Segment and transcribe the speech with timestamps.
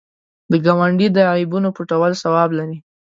[0.51, 2.77] د ګاونډي د عیبونو پټول ثواب لري